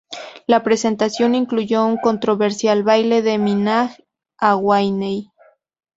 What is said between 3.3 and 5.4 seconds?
Minaj a Wayne.